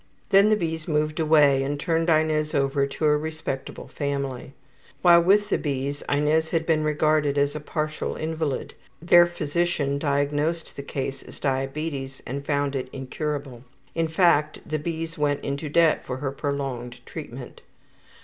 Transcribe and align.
Then 0.31 0.49
the 0.49 0.55
B.'s 0.55 0.87
moved 0.87 1.19
away 1.19 1.61
and 1.61 1.79
turned 1.79 2.09
Inez 2.09 2.55
over 2.55 2.87
to 2.87 3.05
a 3.05 3.15
respectable 3.15 3.87
family. 3.87 4.53
While 5.03 5.21
with 5.21 5.49
the 5.49 5.59
B.'s 5.59 6.01
Inez 6.09 6.49
had 6.49 6.65
been 6.65 6.83
regarded 6.83 7.37
as 7.37 7.55
a 7.55 7.59
partial 7.59 8.15
invalid; 8.15 8.73
their 8.99 9.27
physician 9.27 9.99
diagnosed 9.99 10.75
the 10.75 10.81
case 10.81 11.21
as 11.21 11.39
diabetes 11.39 12.23
and 12.25 12.43
found 12.47 12.75
it 12.75 12.89
incurable. 12.91 13.63
In 13.93 14.07
fact, 14.07 14.67
the 14.67 14.79
B.'s 14.79 15.19
went 15.19 15.43
into 15.43 15.69
debt 15.69 16.03
for 16.03 16.17
her 16.17 16.31
prolonged 16.31 17.05
treatment. 17.05 17.61